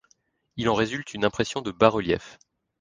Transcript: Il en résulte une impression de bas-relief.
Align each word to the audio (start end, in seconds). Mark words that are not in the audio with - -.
Il 0.57 0.67
en 0.67 0.73
résulte 0.73 1.13
une 1.13 1.25
impression 1.25 1.61
de 1.61 1.69
bas-relief. 1.69 2.39